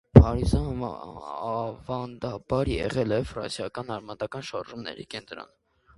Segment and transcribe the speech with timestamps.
[0.17, 5.55] Փարիզը ավանդաբար եղել է ֆրանսիական արմատական շարժումների կենտրոն։